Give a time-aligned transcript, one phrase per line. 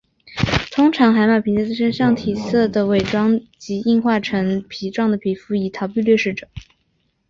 [0.71, 6.47] 通常海马凭借身上体色的伪装及硬化成皮状的皮肤以逃避掠食者。